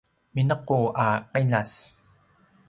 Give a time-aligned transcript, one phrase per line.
[0.33, 1.71] minequt a qiljas